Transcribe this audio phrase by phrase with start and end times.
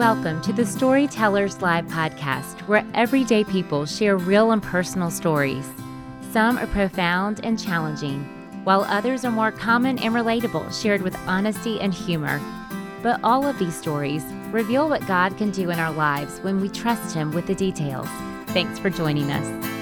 [0.00, 5.68] Welcome to the Storytellers Live podcast, where everyday people share real and personal stories.
[6.32, 8.24] Some are profound and challenging,
[8.64, 12.40] while others are more common and relatable, shared with honesty and humor.
[13.02, 16.70] But all of these stories reveal what God can do in our lives when we
[16.70, 18.08] trust Him with the details.
[18.46, 19.79] Thanks for joining us.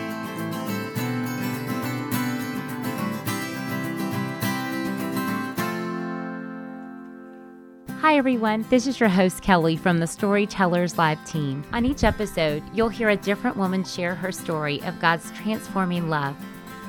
[8.19, 8.67] Everyone.
[8.69, 11.63] This is your host, Kelly, from the Storytellers Live team.
[11.73, 16.35] On each episode, you'll hear a different woman share her story of God's transforming love.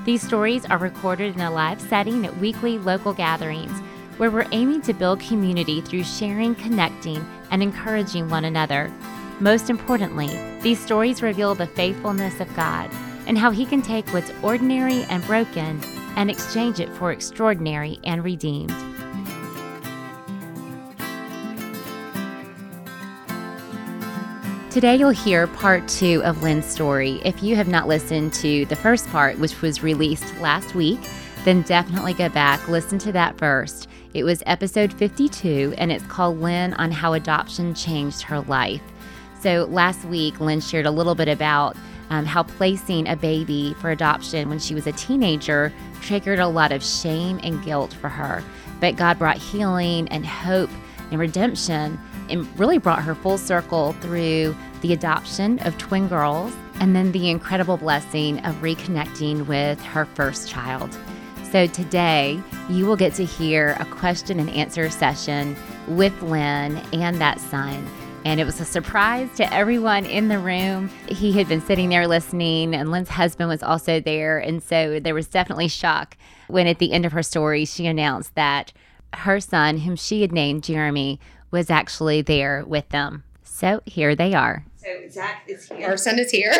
[0.05, 3.79] These stories are recorded in a live setting at weekly local gatherings
[4.17, 8.91] where we're aiming to build community through sharing, connecting, and encouraging one another.
[9.39, 10.29] Most importantly,
[10.61, 12.89] these stories reveal the faithfulness of God
[13.27, 15.79] and how He can take what's ordinary and broken
[16.15, 18.88] and exchange it for extraordinary and redeemed.
[24.69, 27.19] Today, you'll hear part two of Lynn's story.
[27.25, 30.99] If you have not listened to the first part, which was released last week,
[31.43, 33.87] then definitely go back, listen to that first.
[34.13, 38.83] It was episode 52, and it's called Lynn on How Adoption Changed Her Life.
[39.41, 41.75] So, last week, Lynn shared a little bit about
[42.11, 46.71] um, how placing a baby for adoption when she was a teenager triggered a lot
[46.71, 48.43] of shame and guilt for her.
[48.79, 50.69] But God brought healing and hope
[51.09, 56.95] and redemption and really brought her full circle through the adoption of twin girls and
[56.95, 60.97] then the incredible blessing of reconnecting with her first child.
[61.51, 65.55] So today, you will get to hear a question and answer session
[65.87, 67.87] with Lynn and that son.
[68.25, 70.89] And it was a surprise to everyone in the room.
[71.07, 74.37] He had been sitting there listening, and Lynn's husband was also there.
[74.37, 78.35] And so there was definitely shock when, at the end of her story, she announced
[78.35, 78.73] that
[79.13, 81.19] her son, whom she had named Jeremy,
[81.51, 83.23] was actually there with them.
[83.43, 84.65] So here they are.
[84.77, 85.89] So Zach is here.
[85.89, 86.53] Our son is here.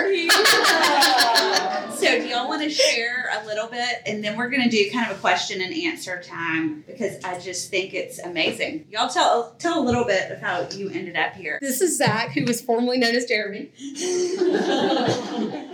[1.93, 4.91] so do y'all want to share a little bit, and then we're going to do
[4.91, 8.87] kind of a question and answer time because I just think it's amazing.
[8.89, 11.57] Y'all tell tell a little bit of how you ended up here.
[11.61, 13.71] This is Zach, who was formerly known as Jeremy.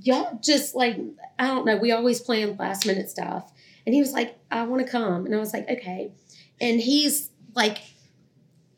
[0.00, 0.98] y'all just like
[1.38, 1.76] I don't know.
[1.76, 3.52] We always plan last minute stuff,
[3.84, 6.12] and he was like, "I want to come," and I was like, "Okay."
[6.60, 7.78] And he's like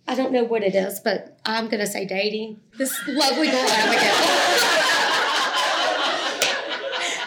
[0.06, 2.60] I don't know what it is, but I'm to say dating.
[2.76, 4.14] This lovely girl, Abigail.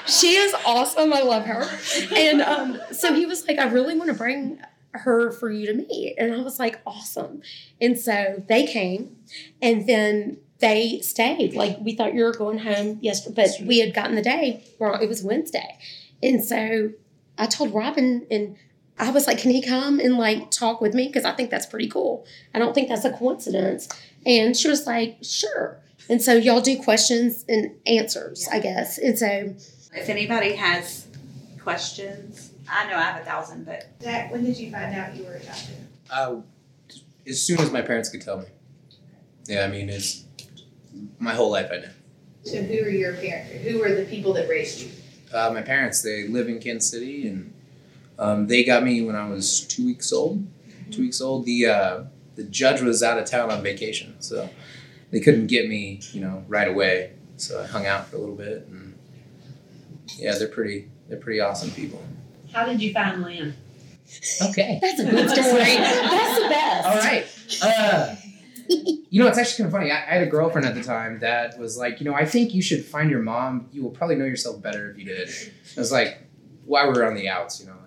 [0.05, 1.11] she is awesome.
[1.11, 1.67] I love her.
[2.15, 4.59] And um, so he was like, I really want to bring
[4.93, 6.15] her for you to meet.
[6.19, 7.41] And I was like, awesome.
[7.81, 9.17] And so they came
[9.61, 11.55] and then they stayed.
[11.55, 14.95] Like we thought you were going home yesterday, but we had gotten the day, well,
[14.95, 15.77] it was Wednesday.
[16.21, 16.91] And so
[17.37, 18.55] I told Robin and
[18.99, 21.07] I was like, can he come and like talk with me?
[21.07, 22.25] Because I think that's pretty cool.
[22.53, 23.87] I don't think that's a coincidence.
[24.25, 25.79] And she was like, sure.
[26.09, 28.97] And so y'all do questions and answers, I guess.
[28.97, 29.55] And so
[29.93, 31.07] if anybody has
[31.61, 35.25] questions, I know I have a thousand, but Zach, when did you find out you
[35.25, 35.75] were adopted?
[36.09, 36.37] Uh,
[37.27, 38.45] as soon as my parents could tell me.
[39.47, 40.23] Yeah, I mean, it's
[41.19, 41.89] my whole life I knew.
[42.43, 43.51] So who are your parents?
[43.63, 44.91] Who were the people that raised you?
[45.33, 47.53] Uh, my parents, they live in Kansas City and
[48.19, 50.45] um, they got me when I was two weeks old.
[50.91, 51.45] Two weeks old.
[51.45, 52.03] The uh,
[52.35, 54.49] the judge was out of town on vacation, so
[55.11, 57.13] they couldn't get me, you know, right away.
[57.37, 58.97] So I hung out for a little bit, and
[60.17, 62.01] yeah, they're pretty they're pretty awesome people.
[62.53, 63.53] How did you find Lynn?
[64.41, 65.43] Okay, that's a good story.
[65.77, 66.87] that's the best.
[66.87, 67.25] All right.
[67.61, 68.15] Uh,
[69.09, 69.91] you know, it's actually kind of funny.
[69.91, 72.53] I, I, had a girlfriend at the time that was like, you know, I think
[72.53, 73.69] you should find your mom.
[73.71, 75.29] You will probably know yourself better if you did.
[75.75, 76.27] I was like,
[76.65, 77.77] why were we are on the outs, you know,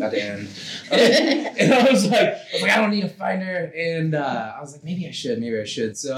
[0.00, 0.48] at the end.
[0.90, 3.72] and I was like, I was like, I don't need to find her.
[3.76, 5.96] And uh, I was like, maybe I should, maybe I should.
[5.96, 6.14] So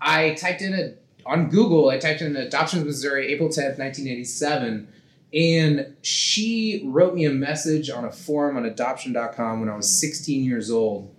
[0.00, 0.94] I typed in a
[1.26, 4.88] on Google, I typed in Adoptions Missouri, April 10th, 1987.
[5.34, 10.42] And she wrote me a message on a forum on adoption.com when I was 16
[10.42, 11.14] years old.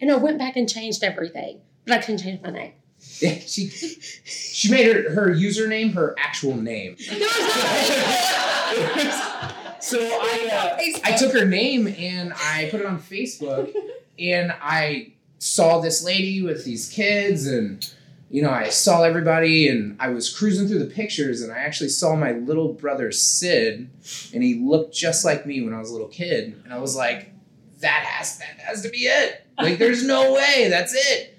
[0.00, 2.72] And I went back and changed everything, but I couldn't change my name.
[3.20, 6.96] Yeah, she she made her her username her actual name.
[9.82, 13.74] so I uh, I took her name and I put it on Facebook,
[14.18, 17.84] and I saw this lady with these kids, and
[18.30, 21.88] you know I saw everybody, and I was cruising through the pictures, and I actually
[21.88, 23.90] saw my little brother Sid,
[24.32, 26.94] and he looked just like me when I was a little kid, and I was
[26.94, 27.32] like,
[27.80, 29.44] that has that has to be it.
[29.58, 31.36] Like, there's no way, that's it.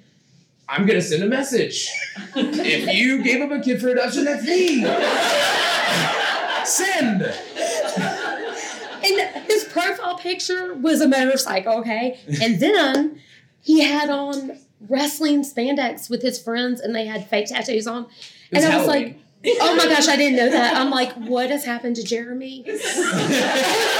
[0.67, 1.89] I'm gonna send a message.
[2.35, 4.83] if you gave up a kid for adoption, that's me.
[6.65, 7.21] Send
[9.73, 12.19] profile picture was a motorcycle, okay?
[12.41, 13.19] And then
[13.61, 14.59] he had on
[14.89, 18.03] wrestling spandex with his friends and they had fake tattoos on.
[18.03, 19.15] It was and I was Halloween.
[19.45, 20.75] like, oh my gosh, I didn't know that.
[20.75, 22.63] I'm like, what has happened to Jeremy?
[22.67, 22.85] I was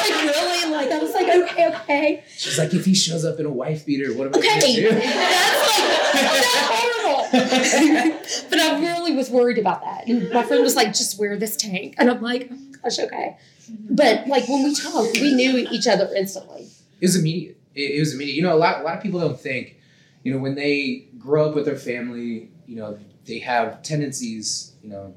[0.09, 0.71] like, really?
[0.73, 2.23] Like, I was like, okay, okay.
[2.37, 4.59] She's like, if he shows up in a wife beater, what am I Okay.
[4.59, 4.99] gonna do?
[4.99, 8.19] That's like, that's horrible.
[8.49, 10.07] but I really was worried about that.
[10.07, 11.95] And my friend was like, just wear this tank.
[11.97, 13.37] And I'm like, oh my gosh, okay.
[13.71, 13.95] Mm-hmm.
[13.95, 16.67] But like when we talked, we knew each other instantly.
[16.99, 17.57] It was immediate.
[17.75, 18.35] It, it was immediate.
[18.35, 19.77] You know, a lot a lot of people don't think,
[20.23, 24.89] you know, when they grow up with their family, you know, they have tendencies, you
[24.89, 25.13] know,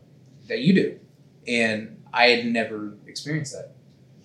[0.48, 0.98] that you do.
[1.46, 3.72] And I had never experienced that.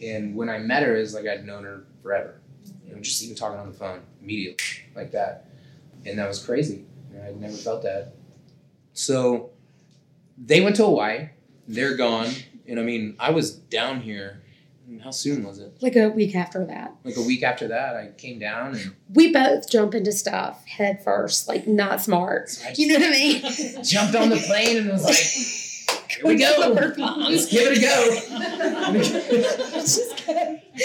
[0.02, 2.42] And when I met her, it's like I'd known her forever.
[2.86, 4.66] You know, just even talking on the phone immediately,
[4.96, 5.46] like that.
[6.06, 6.86] And that was crazy.
[7.24, 8.14] I'd never felt that.
[8.94, 9.52] So
[10.38, 11.30] they went to Hawaii.
[11.68, 12.30] They're gone.
[12.68, 14.42] And I mean, I was down here.
[15.04, 15.78] How soon was it?
[15.82, 16.94] Like a week after that.
[17.06, 21.02] Like a week after that, I came down and We both jump into stuff head
[21.04, 22.50] first, like not smart.
[22.66, 23.42] I You know what I mean?
[23.84, 26.74] jumped on the plane and was like, "Here we go,
[27.30, 29.02] let's give it a go."
[29.80, 30.34] Just go.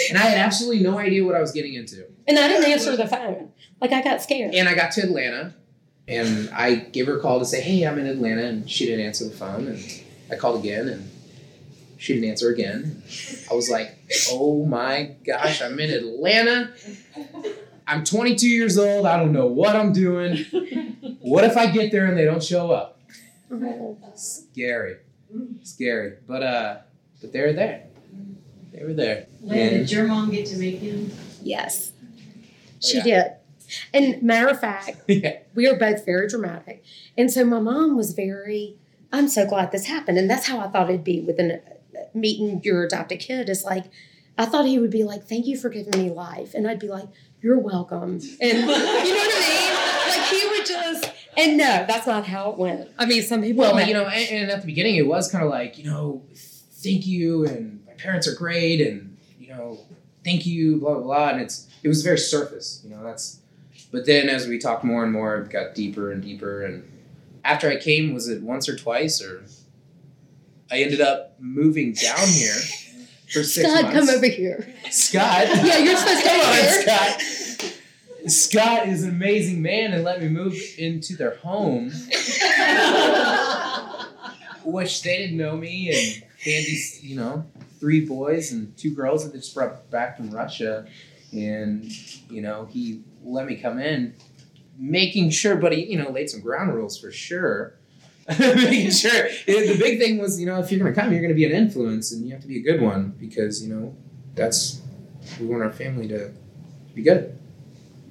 [0.09, 2.05] and I had absolutely no idea what I was getting into.
[2.29, 3.51] And I didn't answer the phone.
[3.81, 4.55] Like I got scared.
[4.55, 5.53] And I got to Atlanta,
[6.07, 9.05] and I gave her a call to say, "Hey, I'm in Atlanta," and she didn't
[9.05, 9.67] answer the phone.
[9.67, 10.01] And
[10.31, 11.11] I called again, and
[11.97, 13.01] she didn't answer again.
[13.49, 13.97] I was like,
[14.31, 16.71] "Oh my gosh, I'm in Atlanta.
[17.87, 19.05] I'm 22 years old.
[19.05, 20.45] I don't know what I'm doing.
[21.21, 22.99] What if I get there and they don't show up?"
[23.51, 23.97] Oh.
[24.15, 24.97] Scary,
[25.63, 26.13] scary.
[26.27, 26.77] But uh,
[27.21, 27.83] but they were there.
[28.73, 29.27] They were there.
[29.41, 31.11] Lynn, did your mom get to make him?
[31.41, 31.91] Yes.
[32.79, 33.03] She Yeah.
[33.03, 33.31] did.
[33.93, 35.39] And matter of fact, yeah.
[35.55, 36.83] we are both very dramatic.
[37.17, 38.75] And so my mom was very,
[39.11, 40.17] I'm so glad this happened.
[40.17, 41.59] And that's how I thought it'd be with an,
[42.13, 43.85] meeting your adopted kid is like,
[44.37, 46.53] I thought he would be like, thank you for giving me life.
[46.53, 47.07] And I'd be like,
[47.41, 48.13] you're welcome.
[48.13, 50.19] And you know what I mean?
[50.19, 52.89] Like he would just, and no, that's not how it went.
[52.97, 55.31] I mean, some people, Well, went, you know, and, and at the beginning, it was
[55.31, 59.79] kind of like, you know, thank you, and my parents are great, and you know,
[60.23, 63.03] thank you, blah blah blah, and it's it was very surface, you know.
[63.03, 63.39] That's,
[63.91, 66.89] but then as we talked more and more, it got deeper and deeper, and
[67.43, 69.43] after I came, was it once or twice, or
[70.71, 72.53] I ended up moving down here
[73.31, 73.99] for six Scott, months.
[73.99, 74.73] come over here.
[74.91, 76.81] Scott, Yeah, you're supposed to come on, here.
[76.81, 77.21] Scott.
[78.29, 81.91] Scott is an amazing man and let me move into their home
[84.67, 87.45] which they didn't know me, and they had these, you know,
[87.79, 90.85] three boys and two girls that they just brought back from Russia,
[91.31, 91.85] and
[92.29, 94.13] you know, he let me come in,
[94.77, 97.75] making sure, but he, you know, laid some ground rules for sure.
[98.39, 101.45] making sure the big thing was, you know, if you're gonna come, you're gonna be
[101.45, 103.95] an influence, and you have to be a good one because you know
[104.35, 104.81] that's
[105.39, 106.31] we want our family to
[106.93, 107.37] be good.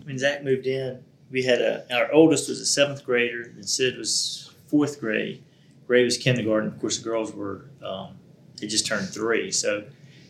[0.04, 3.98] when Zach moved in, we had a our oldest was a seventh grader, and Sid
[3.98, 5.42] was fourth grade.
[5.86, 6.68] Gray was kindergarten.
[6.68, 8.16] Of course, the girls were um,
[8.60, 9.50] they just turned three.
[9.52, 9.84] So,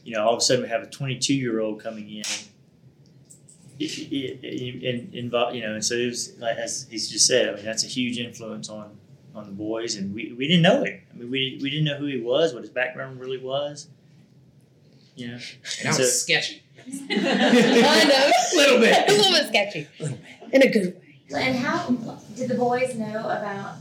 [0.04, 2.24] you know, all of a sudden we have a 22 year old coming in.
[3.78, 7.26] It- it- it- And involve, you know, and so it was like as he's just
[7.26, 7.48] said.
[7.48, 8.96] I mean, that's a huge influence on
[9.36, 11.00] on the boys, and we, we didn't know him.
[11.12, 13.88] I mean, we, we didn't know who he was, what his background really was.
[15.14, 15.38] You know,
[15.80, 16.62] And I So- was sketchy.
[17.10, 18.30] I know.
[18.52, 19.08] A little bit.
[19.08, 19.86] A little bit sketchy.
[19.98, 20.54] a little bit.
[20.54, 20.94] In a good
[21.30, 21.42] way.
[21.42, 21.88] And how
[22.36, 23.76] did the boys know about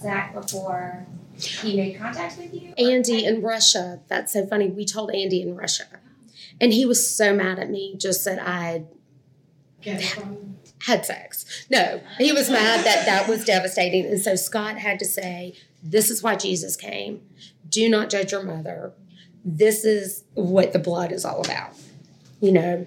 [0.00, 1.06] Zach before
[1.38, 2.72] he made contact with you?
[2.78, 4.00] Andy in Russia.
[4.08, 4.68] That's so funny.
[4.68, 5.84] We told Andy in Russia.
[6.60, 8.84] And he was so mad at me just that I
[9.82, 11.66] Get it from had sex.
[11.70, 14.04] No, he was mad that that was devastating.
[14.06, 17.22] And so Scott had to say, This is why Jesus came.
[17.68, 18.92] Do not judge your mother.
[19.44, 21.70] This is what the blood is all about.
[22.40, 22.86] You know,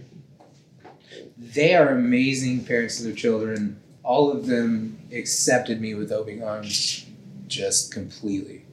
[1.38, 3.80] they are amazing parents to their children.
[4.04, 7.06] All of them accepted me with open arms,
[7.48, 8.66] just completely.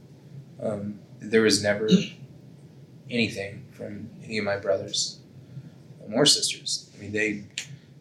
[0.60, 1.88] Um, there was never
[3.10, 5.20] anything from any of my brothers
[6.12, 6.90] or sisters.
[6.96, 7.44] I mean, they,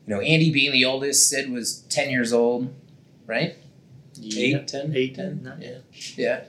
[0.07, 2.73] you know, Andy being the oldest, Sid was ten years old,
[3.25, 3.55] right?
[4.13, 4.57] Yeah.
[4.59, 5.43] Eight, ten, Eight, ten?
[5.43, 5.61] nine.
[5.61, 5.77] Yeah,
[6.15, 6.43] yeah.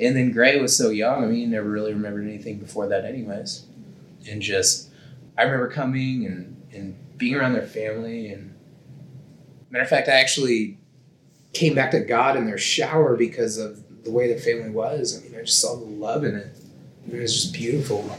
[0.00, 1.22] And then Gray was so young.
[1.22, 3.66] I mean, he never really remembered anything before that, anyways.
[4.28, 4.88] And just,
[5.36, 8.28] I remember coming and and being around their family.
[8.28, 8.54] And
[9.70, 10.78] matter of fact, I actually
[11.52, 15.18] came back to God in their shower because of the way their family was.
[15.18, 16.56] I mean, I just saw the love in it.
[17.10, 18.10] It was just beautiful.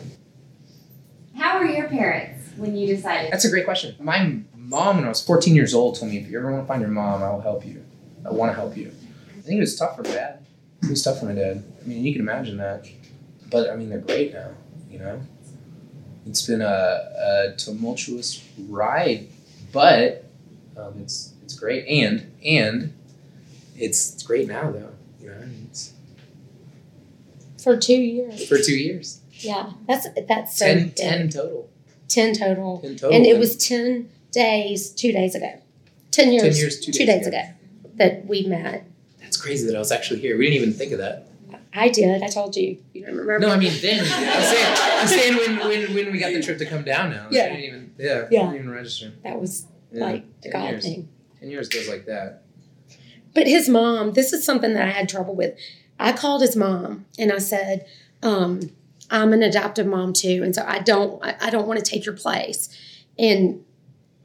[1.35, 3.31] How were your parents when you decided?
[3.31, 3.95] That's a great question.
[3.99, 6.67] My mom, when I was 14 years old, told me, if you ever want to
[6.67, 7.83] find your mom, I will help you.
[8.25, 8.91] I want to help you.
[9.37, 10.45] I think it was tough for my dad.
[10.83, 11.63] It was tough for my dad.
[11.81, 12.87] I mean, you can imagine that.
[13.49, 14.51] But, I mean, they're great now,
[14.89, 15.21] you know?
[16.25, 19.27] It's been a, a tumultuous ride,
[19.73, 20.25] but
[20.77, 21.85] um, it's it's great.
[21.85, 22.93] And, and
[23.75, 24.89] it's, it's great now though.
[25.19, 25.91] You know, it's
[27.61, 28.47] For two years.
[28.47, 29.19] for two years.
[29.33, 29.73] Yeah.
[29.85, 30.91] That's that's so Ten.
[30.91, 31.69] 10 total.
[32.07, 32.79] 10 total.
[32.79, 33.17] 10 total.
[33.17, 35.59] And it was 10 days, two days ago.
[36.11, 37.41] 10 years, 10 years, two days ago.
[37.95, 38.85] that we met.
[39.19, 40.37] That's crazy that I was actually here.
[40.37, 41.27] We didn't even think of that.
[41.75, 42.21] I did.
[42.21, 42.77] I told you.
[42.93, 43.39] You don't remember?
[43.47, 44.01] No, I mean then.
[44.01, 47.27] I'm saying, I'm saying when, when, when we got the trip to come down now.
[47.31, 47.49] Yeah.
[47.49, 48.27] Didn't even, yeah.
[48.29, 48.39] Yeah.
[48.41, 49.11] Didn't even register.
[49.23, 50.05] that was Yeah.
[50.05, 50.83] like the God years.
[50.83, 51.09] thing.
[51.39, 52.43] 10 years goes like that.
[53.33, 55.57] But his mom, this is something that I had trouble with.
[55.99, 57.87] I called his mom and I said,
[58.21, 58.69] um,
[59.09, 60.41] I'm an adoptive mom too.
[60.43, 62.69] And so I don't I, I don't want to take your place.
[63.17, 63.62] And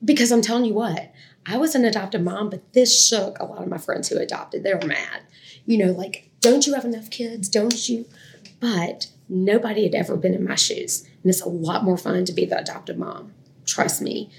[0.05, 1.13] because I'm telling you what,
[1.47, 4.63] I was an adoptive mom, but this shook a lot of my friends who adopted.
[4.63, 5.23] They were mad.
[5.67, 7.49] You know, like, don't you have enough kids?
[7.49, 8.07] Don't you?
[8.61, 11.03] But nobody had ever been in my shoes.
[11.23, 13.33] And it's a lot more fun to be the adoptive mom.
[13.67, 14.31] Trust me.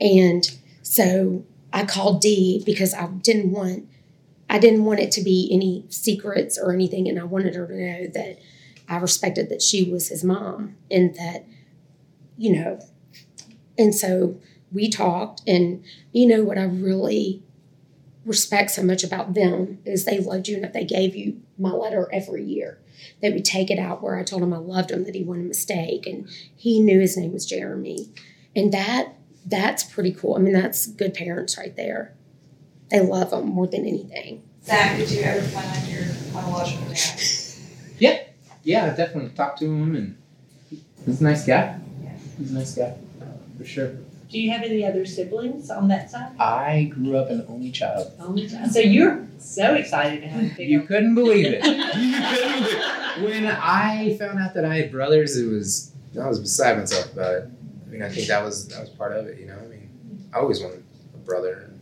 [0.00, 0.48] And
[0.82, 3.88] so I called Dee because I didn't want
[4.48, 7.74] I didn't want it to be any secrets or anything, and I wanted her to
[7.74, 8.38] know that
[8.88, 11.44] I respected that she was his mom and that,
[12.38, 12.78] you know,
[13.76, 14.40] and so
[14.76, 17.42] we talked, and you know what I really
[18.24, 21.70] respect so much about them is they loved you, and if they gave you my
[21.70, 22.78] letter every year,
[23.20, 25.46] they would take it out where I told him I loved him, that he wasn't
[25.46, 28.10] a mistake, and he knew his name was Jeremy,
[28.54, 29.14] and that
[29.46, 30.34] that's pretty cool.
[30.34, 32.12] I mean, that's good parents right there.
[32.90, 34.42] They love them more than anything.
[34.64, 37.20] Zach, did you ever find your biological dad?
[37.98, 38.24] Yeah,
[38.62, 40.18] Yeah, I definitely talked to him and
[41.06, 41.78] he's a nice guy.
[42.02, 42.10] Yeah.
[42.36, 42.94] He's a nice guy.
[43.56, 43.92] For sure.
[44.28, 46.38] Do you have any other siblings on that side?
[46.38, 48.12] I grew up an only child.
[48.20, 48.72] Only child.
[48.72, 51.64] So you're so excited to have a big You couldn't believe it.
[51.64, 53.22] you couldn't believe it.
[53.22, 57.34] When I found out that I had brothers, it was I was beside myself about
[57.34, 57.50] it.
[57.86, 59.38] I mean, I think that was that was part of it.
[59.38, 60.82] You know, I mean, I always wanted
[61.14, 61.80] a brother and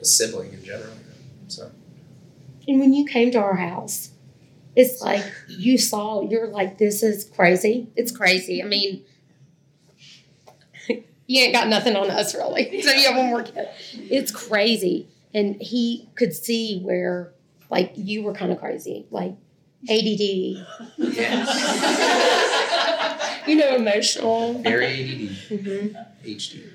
[0.00, 0.92] a sibling in general.
[0.92, 1.48] You know?
[1.48, 1.70] So
[2.68, 4.10] And when you came to our house,
[4.76, 7.88] it's like you saw, you're like, this is crazy.
[7.96, 8.62] It's crazy.
[8.62, 9.04] I mean,
[11.26, 12.80] you ain't got nothing on us really.
[12.82, 13.68] So you have one more kid.
[13.94, 15.08] It's crazy.
[15.34, 17.32] And he could see where
[17.70, 19.32] like you were kind of crazy, like
[19.88, 20.66] ADD,
[20.98, 21.46] Yes.
[23.46, 24.54] you know, emotional.
[24.62, 25.30] very ADD,
[25.60, 25.96] Mm-hmm.
[26.28, 26.72] HD.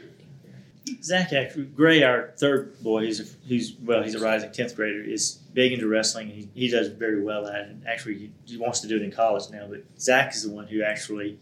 [1.03, 5.01] Zach, actually, Gray, our third boy, he's a, he's well, he's a rising tenth grader,
[5.01, 6.27] is big into wrestling.
[6.27, 7.69] He, he does very well at it.
[7.69, 9.67] And actually, he, he wants to do it in college now.
[9.69, 11.39] But Zach is the one who actually,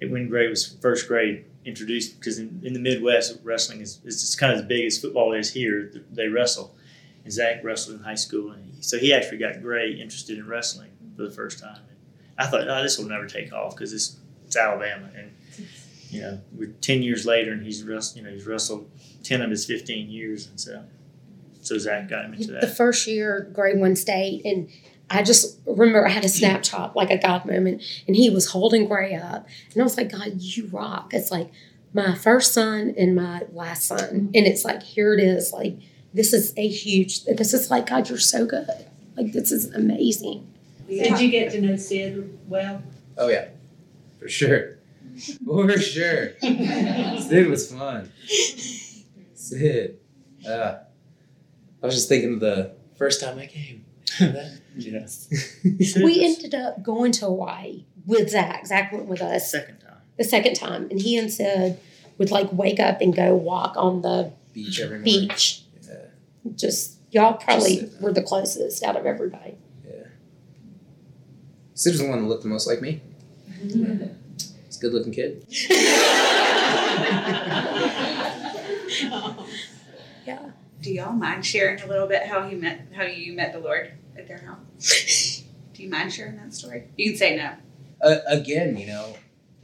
[0.00, 4.38] when Gray was first grade, introduced because in, in the Midwest, wrestling is is just
[4.38, 5.92] kind of as big as football is here.
[6.10, 6.74] They wrestle,
[7.24, 10.46] and Zach wrestled in high school, and he, so he actually got Gray interested in
[10.46, 11.80] wrestling for the first time.
[11.88, 11.98] And
[12.38, 15.30] I thought, oh, this will never take off because it's it's Alabama, and
[16.10, 18.16] you know, we're ten years later, and he's wrestled.
[18.18, 18.90] You know, he's wrestled
[19.22, 20.84] ten of his fifteen years, and so
[21.60, 22.62] so Zach got him into that.
[22.62, 24.68] The first year, grade one state, and
[25.10, 28.86] I just remember I had a snapshot, like a God moment, and he was holding
[28.86, 31.12] Gray up, and I was like, God, you rock.
[31.12, 31.50] It's like
[31.92, 35.76] my first son and my last son, and it's like here it is, like
[36.14, 37.24] this is a huge.
[37.24, 38.68] This is like God, you're so good.
[39.16, 40.46] Like this is amazing.
[40.88, 42.82] Did you get to know Sid well?
[43.18, 43.48] Oh yeah,
[44.20, 44.78] for sure,
[45.44, 46.38] for sure.
[46.40, 48.12] Sid was fun.
[49.34, 49.98] Sid.
[50.48, 50.78] Uh,
[51.82, 53.84] I was just thinking of the first time I came.
[54.76, 55.28] Yes.
[55.96, 58.66] We ended up going to Hawaii with Zach.
[58.66, 59.96] Zach went with us second time.
[60.16, 61.78] the second time, and he and Sid
[62.18, 65.28] would like wake up and go walk on the Beach every morning.
[65.28, 65.62] beach.
[65.86, 65.94] Yeah.
[66.54, 69.56] Just y'all probably Just- were the closest out of everybody.
[71.74, 73.00] Sid was the one that looked the most like me.
[73.62, 73.74] He's
[74.76, 75.44] a good looking kid.
[80.26, 80.50] Yeah.
[80.82, 83.92] Do y'all mind sharing a little bit how you met how you met the Lord
[84.16, 84.66] at their home?
[84.78, 86.84] Do you mind sharing that story?
[86.96, 87.52] You can say no.
[88.02, 89.16] uh, again, you know,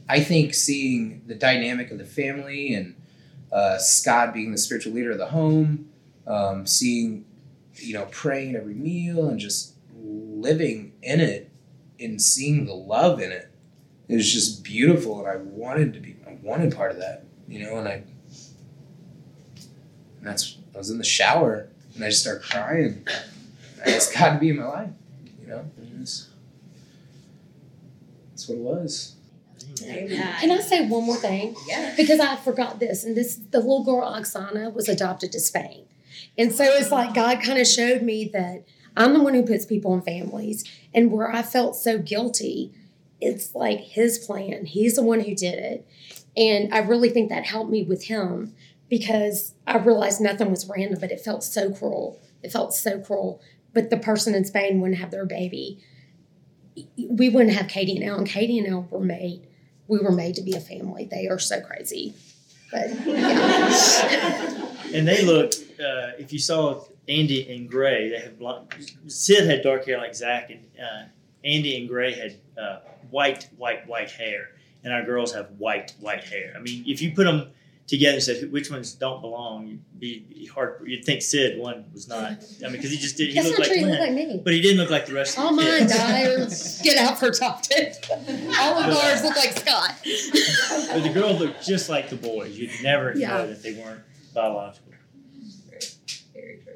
[0.09, 2.95] I think seeing the dynamic of the family and
[3.51, 5.89] uh, Scott being the spiritual leader of the home,
[6.25, 7.25] um, seeing,
[7.75, 11.51] you know, praying every meal and just living in it
[11.99, 13.51] and seeing the love in it,
[14.07, 15.19] it was just beautiful.
[15.19, 18.03] And I wanted to be, I wanted part of that, you know, and I,
[20.17, 23.05] and that's, I was in the shower and I just started crying.
[23.87, 24.89] I asked God to be in my life,
[25.41, 26.27] you know, and it was-
[28.31, 29.13] that's what it was.
[30.39, 31.55] Can I say one more thing?
[31.67, 31.93] Yeah.
[31.95, 35.85] Because I forgot this, and this the little girl Oksana was adopted to Spain,
[36.37, 38.63] and so it's like God kind of showed me that
[38.95, 40.63] I'm the one who puts people in families,
[40.93, 42.71] and where I felt so guilty,
[43.21, 44.65] it's like His plan.
[44.65, 45.87] He's the one who did it,
[46.35, 48.53] and I really think that helped me with Him
[48.89, 53.41] because I realized nothing was random, but it felt so cruel It felt so cruel.
[53.77, 55.77] But the person in Spain wouldn't have their baby.
[56.97, 58.17] We wouldn't have Katie and Elle.
[58.17, 59.45] And Katie and Elle were made.
[59.87, 61.05] We were made to be a family.
[61.05, 62.15] They are so crazy.
[62.71, 64.65] But yeah.
[64.95, 65.53] And they look.
[65.79, 68.73] Uh, if you saw Andy and Gray, they have blonde.
[69.05, 71.03] Sid had dark hair like Zach, and uh,
[71.45, 72.79] Andy and Gray had uh,
[73.11, 76.53] white, white, white hair, and our girls have white, white hair.
[76.55, 77.51] I mean, if you put them
[77.87, 80.81] together and said which ones don't belong, you'd be hard.
[80.85, 82.31] You'd think Sid one was not.
[82.31, 83.29] I mean, because he just did.
[83.29, 83.79] He That's looked not like true.
[83.81, 84.41] You look Clint, like me.
[84.43, 85.97] but he didn't look like the rest All of the mine kids.
[85.97, 86.47] die or
[86.83, 87.95] get out for top tip.
[88.11, 89.95] All of ours look like Scott.
[90.91, 92.57] But the girls looked just like the boys.
[92.57, 93.29] You'd never Yeah.
[93.29, 94.01] know that they weren't
[94.33, 94.83] biological.
[96.33, 96.73] Very true.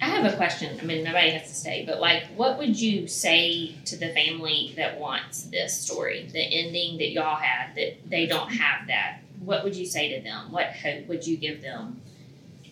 [0.00, 0.78] I have a question.
[0.80, 4.72] I mean, nobody has to stay, but like, what would you say to the family
[4.76, 9.20] that wants this story, the ending that y'all had, that they don't have that?
[9.44, 10.52] What would you say to them?
[10.52, 12.00] What hope would you give them?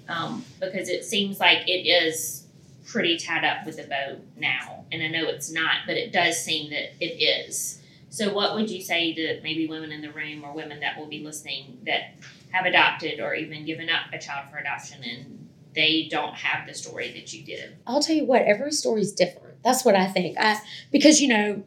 [0.09, 2.47] Um, because it seems like it is
[2.87, 6.43] pretty tied up with the boat now, and I know it's not, but it does
[6.43, 7.81] seem that it is.
[8.11, 11.07] So, what would you say to maybe women in the room or women that will
[11.07, 12.15] be listening that
[12.51, 16.75] have adopted or even given up a child for adoption and they don't have the
[16.75, 17.77] story that you did?
[17.87, 19.63] I'll tell you what, every story is different.
[19.63, 20.37] That's what I think.
[20.39, 20.61] I
[20.91, 21.65] because you know,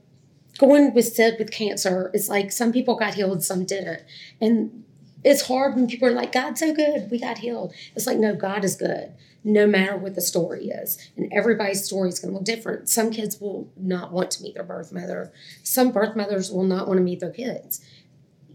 [0.60, 4.04] going with said with cancer, it's like some people got healed, some didn't.
[4.40, 4.85] And
[5.26, 7.74] it's hard when people are like, God's so good, we got healed.
[7.96, 9.12] It's like, no, God is good,
[9.44, 11.00] no matter what the story is.
[11.18, 12.90] And everybody's story is gonna look different.
[12.90, 15.34] Some kids will not want to meet their birth mother.
[15.64, 17.84] Some birth mothers will not want to meet their kids.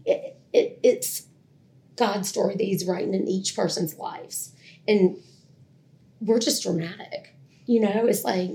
[0.05, 1.27] It, it, it's
[1.97, 4.53] God's story that He's writing in each person's lives.
[4.87, 5.17] And
[6.21, 7.35] we're just dramatic.
[7.65, 8.51] You know, it's like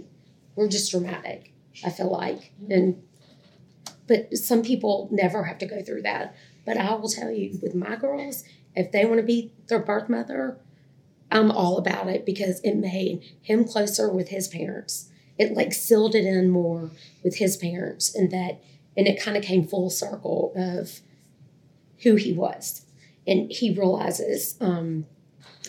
[0.55, 1.53] we're just dramatic,
[1.85, 2.53] I feel like.
[2.71, 3.03] And
[4.07, 6.35] but some people never have to go through that.
[6.67, 10.09] But I will tell you, with my girls, if they want to be their birth
[10.09, 10.59] mother,
[11.31, 15.09] I'm all about it because it made him closer with his parents.
[15.39, 16.91] It like sealed it in more
[17.23, 18.61] with his parents and that
[18.97, 21.01] and it kind of came full circle of
[22.03, 22.87] who he was.
[23.27, 25.07] And he realizes, um,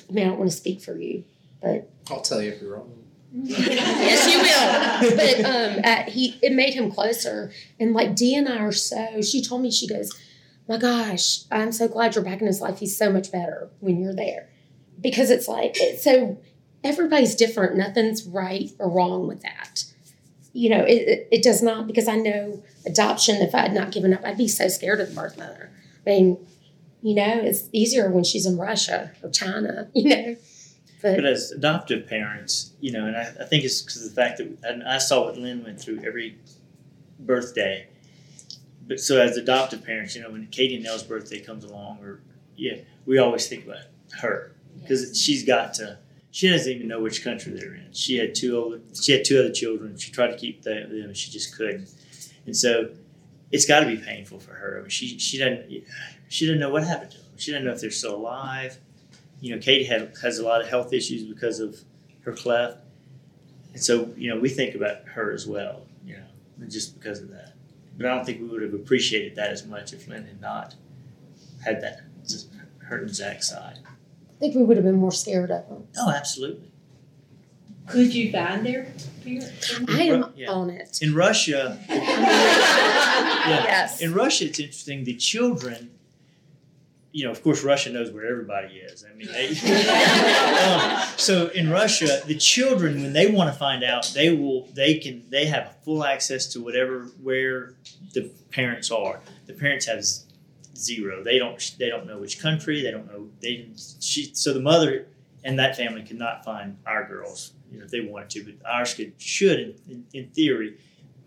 [0.10, 1.26] I mean, I don't want to speak for you,
[1.62, 2.94] but I'll tell you if you're wrong.
[3.34, 5.18] yes, you will.
[5.18, 7.52] But um, uh, he it made him closer.
[7.80, 9.22] And like Dee and I are so.
[9.22, 10.12] She told me she goes,
[10.68, 12.80] "My gosh, I'm so glad you're back in his life.
[12.80, 14.50] He's so much better when you're there,
[15.02, 16.38] because it's like it's so
[16.84, 17.78] everybody's different.
[17.78, 19.84] Nothing's right or wrong with that.
[20.54, 23.38] You know, it, it it does not because I know adoption.
[23.38, 25.70] If I had not given up, I'd be so scared of the birth mother.
[26.06, 26.38] I mean,
[27.02, 29.90] you know, it's easier when she's in Russia or China.
[29.94, 30.36] You know,
[31.02, 34.40] But as adoptive parents, you know, and I, I think it's because of the fact
[34.40, 36.38] that I saw what Lynn went through every
[37.20, 37.88] birthday.
[38.88, 42.22] But so as adoptive parents, you know, when Katie and Elle's birthday comes along, or
[42.56, 43.84] yeah, we always think about
[44.22, 46.00] her because she's got to.
[46.32, 47.92] She doesn't even know which country they're in.
[47.94, 49.98] She had two older, she had two other children.
[49.98, 51.90] She tried to keep them, them and she just couldn't.
[52.46, 52.92] And so,
[53.52, 54.78] it's got to be painful for her.
[54.78, 55.84] I mean, she she doesn't
[56.30, 57.28] she doesn't know what happened to them.
[57.38, 58.78] She doesn't know if they're still alive
[59.40, 61.80] you know, Katie had, has a lot of health issues because of
[62.22, 62.80] her cleft.
[63.74, 67.30] And so, you know, we think about her as well, you know, just because of
[67.30, 67.54] that.
[67.98, 70.76] But I don't think we would have appreciated that as much if Lynn had not
[71.66, 72.46] had that hurt
[72.80, 73.80] hurting Zach's side.
[73.86, 75.88] I think we would have been more scared of him.
[75.98, 76.72] Oh, absolutely.
[77.88, 78.88] Could you find their
[79.24, 79.80] parents?
[79.90, 80.52] I am Yeah.
[80.52, 81.00] on it.
[81.02, 81.80] In Russia,
[83.48, 84.02] Yes.
[84.02, 85.04] in Russia, it's interesting.
[85.06, 85.92] The children,
[87.18, 89.04] you know, of course, Russia knows where everybody is.
[89.04, 89.48] I mean, they,
[91.10, 95.00] um, so in Russia, the children, when they want to find out, they will, they
[95.00, 97.74] can, they have full access to whatever where
[98.14, 99.20] the parents are.
[99.48, 100.06] The parents have
[100.78, 101.24] zero.
[101.24, 102.84] They don't, they don't know which country.
[102.84, 103.30] They don't know.
[103.42, 103.68] They,
[104.00, 105.08] she, so the mother
[105.44, 108.70] and that family could not find our girls, you know, if they wanted to, but
[108.72, 110.78] ours could, should, in, in, in theory,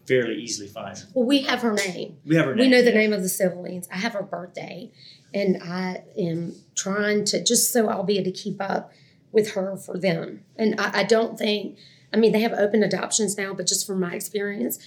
[0.07, 1.09] fairly easily find them.
[1.14, 2.16] Well, we have her name.
[2.24, 2.96] We have her We know the yeah.
[2.96, 3.88] name of the siblings.
[3.92, 4.92] I have her birthday,
[5.32, 8.92] and I am trying to just so I'll be able to keep up
[9.32, 10.44] with her for them.
[10.56, 11.78] And I, I don't think,
[12.12, 14.78] I mean, they have open adoptions now, but just from my experience,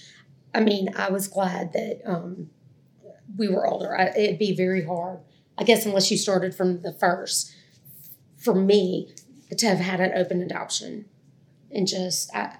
[0.54, 2.50] I mean, I was glad that um,
[3.36, 3.98] we were older.
[3.98, 5.20] I, it'd be very hard,
[5.58, 7.54] I guess, unless you started from the first.
[8.36, 9.14] For me,
[9.56, 11.06] to have had an open adoption,
[11.70, 12.56] and just I,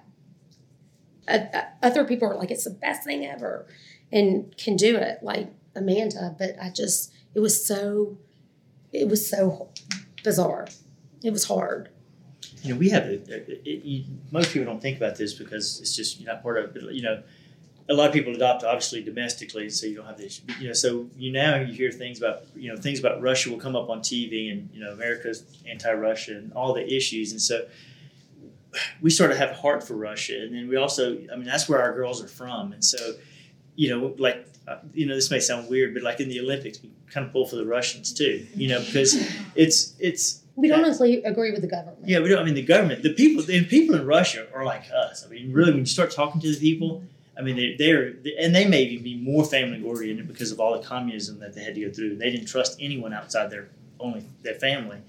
[1.81, 3.67] other people are like it's the best thing ever
[4.11, 8.17] and can do it like amanda but i just it was so
[8.91, 9.69] it was so
[10.23, 10.67] bizarre
[11.23, 11.89] it was hard
[12.65, 15.79] you know, we have it, it, it, you, most people don't think about this because
[15.79, 16.93] it's just you're not part of it.
[16.93, 17.21] You know,
[17.87, 20.41] a lot of people adopt obviously domestically, so you don't have the issue.
[20.47, 23.51] But, you know, so you now you hear things about you know things about Russia
[23.51, 27.41] will come up on TV, and you know America's anti-Russia and all the issues, and
[27.41, 27.65] so
[28.99, 31.69] we sort of have a heart for Russia, and then we also, I mean, that's
[31.69, 33.13] where our girls are from, and so,
[33.75, 36.81] you know, like, uh, you know, this may sound weird, but like in the Olympics,
[36.81, 39.13] we kind of pull for the Russians too, you know, because
[39.55, 41.99] it's it's We don't honestly agree with the government.
[42.05, 42.39] yeah, we don't.
[42.39, 45.25] I mean, the government, the people, the people in Russia are like us.
[45.25, 47.03] I mean, really, when you start talking to the people,
[47.37, 50.79] I mean, they're, they're and they may even be more family oriented because of all
[50.79, 52.15] the communism that they had to go through.
[52.17, 54.99] They didn't trust anyone outside their only their family.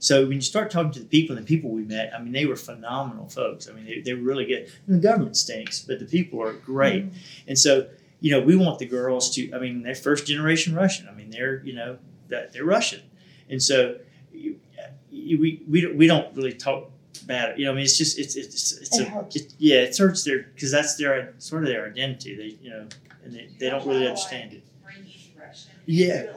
[0.00, 2.32] So when you start talking to the people and the people we met, I mean,
[2.32, 3.70] they were phenomenal folks.
[3.70, 4.68] I mean, they, they were really good.
[4.86, 7.06] And the government stinks, but the people are great.
[7.48, 7.86] And so,
[8.24, 9.52] you know, we want the girls to.
[9.52, 11.06] I mean, they're first generation Russian.
[11.10, 13.02] I mean, they're you know that they're Russian,
[13.50, 13.98] and so
[14.32, 14.58] you,
[15.10, 16.90] we we don't, we don't really talk
[17.26, 17.58] bad.
[17.58, 20.24] You know, I mean, it's just it's it's it's It a, it, yeah, it hurts
[20.24, 22.34] their because that's their sort of their identity.
[22.34, 22.88] They you know,
[23.24, 24.62] and they, they don't really understand it.
[25.84, 26.32] Yeah.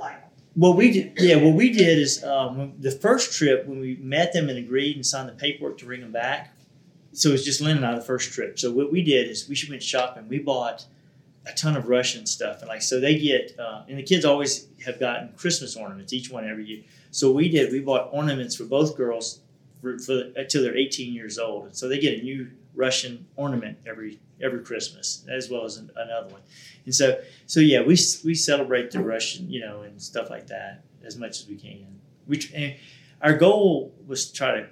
[0.58, 4.34] Well, we did, yeah, what we did is um, the first trip when we met
[4.34, 6.54] them and agreed and signed the paperwork to bring them back.
[7.14, 8.60] So it was just Lynn and I the first trip.
[8.60, 10.28] So what we did is we should went shopping.
[10.28, 10.86] We bought
[11.48, 14.68] a ton of Russian stuff, and like so they get uh, and the kids always
[14.86, 16.84] have gotten Christmas ornaments each one every year.
[17.12, 17.72] So we did.
[17.72, 19.40] We bought ornaments for both girls
[19.82, 23.78] for, for until they're 18 years old, and so they get a new Russian ornament
[23.88, 26.42] every every Christmas as well as an, another one.
[26.86, 30.84] And so so yeah, we we celebrate the Russian, you know, and stuff like that
[31.06, 32.00] as much as we can.
[32.32, 32.76] Tr- and
[33.22, 34.68] our goal was to try to.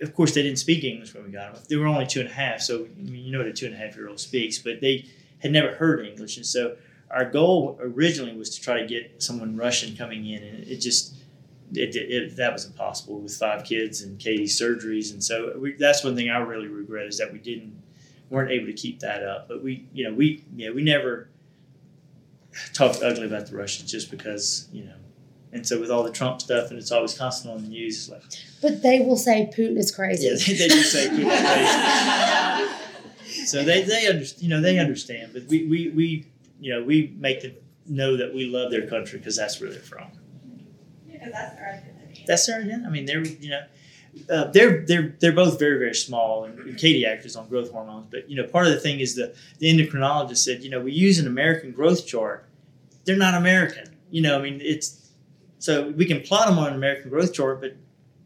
[0.00, 1.62] Of course, they didn't speak English when we got them.
[1.68, 3.78] They were only two and a half, so you know what a two and a
[3.78, 5.06] half year old speaks, but they
[5.42, 6.76] had never heard English, and so
[7.10, 11.16] our goal originally was to try to get someone Russian coming in, and it just
[11.74, 15.74] it, it, it that was impossible with five kids and Katie's surgeries, and so we,
[15.74, 17.80] that's one thing I really regret is that we didn't
[18.30, 19.46] weren't able to keep that up.
[19.48, 21.28] But we, you know, we yeah we never
[22.72, 24.94] talked ugly about the Russians just because you know.
[25.54, 28.08] And so with all the Trump stuff, and it's always constant on the news, it's
[28.08, 28.22] like
[28.62, 30.26] But they will say Putin is crazy.
[30.26, 32.78] yeah, they, they do say Putin's crazy.
[33.46, 36.26] So they they under, you know they understand, but we, we, we
[36.60, 37.54] you know we make them
[37.86, 40.08] know that we love their country because that's where they're from.
[41.10, 42.24] Because that's their identity.
[42.26, 42.86] That's their identity.
[42.86, 43.62] I mean, they're you know.
[44.28, 48.08] Uh, they're they're they're both very very small, and, and Katie is on growth hormones.
[48.10, 50.92] But you know, part of the thing is the the endocrinologist said, you know, we
[50.92, 52.46] use an American growth chart.
[53.06, 53.96] They're not American.
[54.10, 55.10] You know, I mean, it's
[55.58, 57.74] so we can plot them on an American growth chart, but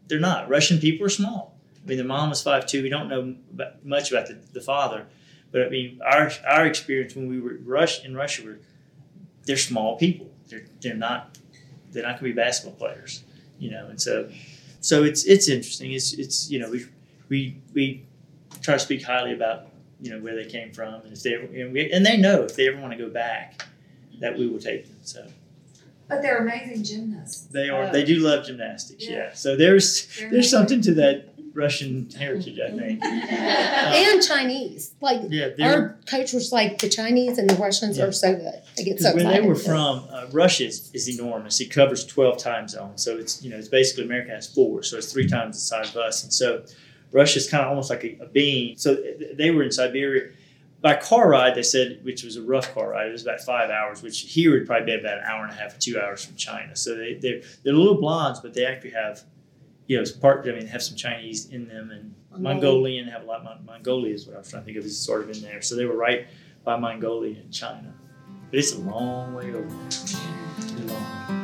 [0.07, 0.49] they're not.
[0.49, 1.56] Russian people are small.
[1.87, 2.83] I mean, the mom was five two.
[2.83, 3.35] We don't know
[3.83, 5.05] much about the, the father,
[5.53, 8.59] but I mean, our our experience when we were Rush in Russia were
[9.45, 10.29] they're small people.
[10.49, 11.37] They're they're not
[11.91, 13.23] they're not going to be basketball players,
[13.57, 13.87] you know.
[13.87, 14.29] And so
[14.81, 15.93] so it's it's interesting.
[15.93, 16.85] It's it's you know we
[17.29, 18.03] we we
[18.61, 19.67] try to speak highly about
[20.01, 22.55] you know where they came from and if they and, we, and they know if
[22.57, 23.63] they ever want to go back
[24.19, 24.97] that we will take them.
[25.03, 25.25] So
[26.09, 27.43] But they're amazing gymnasts.
[27.47, 27.91] they are Oh.
[27.93, 29.05] they do love gymnastics.
[29.07, 29.15] Yeah.
[29.17, 29.33] Yeah.
[29.33, 30.59] So there's They're there's amazing.
[30.59, 33.03] something to that Russian heritage, I think.
[33.03, 34.93] Uh, And Chinese.
[35.01, 38.05] Like yeah, were, our coach was like the Chinese and the Russians Yeah.
[38.05, 38.61] are so good.
[38.77, 39.43] They get so Because where excited.
[39.43, 41.59] they were from, uh, Russia is, is enormous.
[41.59, 44.97] It covers twelve time zones, so it's you know it's basically America has four, so
[44.97, 46.23] it's three times the size of us.
[46.23, 46.63] And so
[47.11, 48.77] Russia's kind of almost like a, a bean.
[48.77, 48.95] So
[49.33, 50.29] they were in Siberia
[50.81, 51.55] by car ride.
[51.55, 53.07] They said, which was a rough car ride.
[53.07, 55.55] It was about five hours, which here would probably be about an hour and a
[55.55, 56.75] half, or two hours from China.
[56.75, 59.23] So they they're they're little blondes, but they actually have.
[59.87, 60.45] You know, it's part.
[60.47, 63.43] I mean, have some Chinese in them, and Mongolian have a lot.
[63.45, 64.83] Mon- Mongolia is what I was trying to think of.
[64.83, 65.61] Is sort of in there.
[65.61, 66.27] So they were right
[66.65, 67.93] by Mongolia and China.
[68.51, 69.89] But it's a long way over there.
[70.67, 71.43] Too long.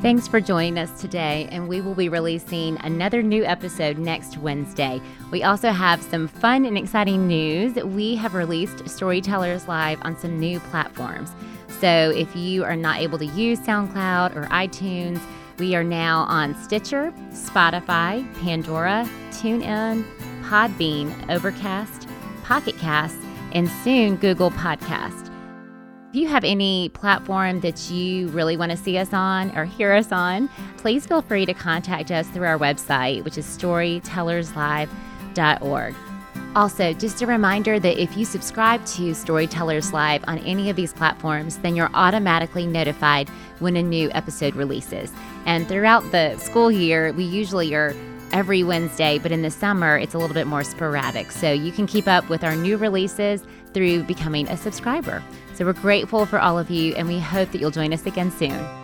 [0.00, 5.00] Thanks for joining us today, and we will be releasing another new episode next Wednesday.
[5.30, 7.74] We also have some fun and exciting news.
[7.74, 11.30] We have released Storytellers Live on some new platforms.
[11.68, 15.20] So if you are not able to use SoundCloud or iTunes,
[15.58, 20.04] we are now on Stitcher, Spotify, Pandora, TuneIn,
[20.42, 22.08] Podbean, Overcast,
[22.42, 23.16] Pocket Cast,
[23.52, 25.30] and soon Google Podcast.
[26.10, 29.92] If you have any platform that you really want to see us on or hear
[29.92, 35.94] us on, please feel free to contact us through our website, which is storytellerslive.org.
[36.56, 40.92] Also, just a reminder that if you subscribe to Storytellers Live on any of these
[40.92, 45.10] platforms, then you're automatically notified when a new episode releases.
[45.46, 47.92] And throughout the school year, we usually are
[48.32, 51.32] every Wednesday, but in the summer, it's a little bit more sporadic.
[51.32, 55.24] So you can keep up with our new releases through becoming a subscriber.
[55.54, 58.30] So we're grateful for all of you, and we hope that you'll join us again
[58.30, 58.83] soon.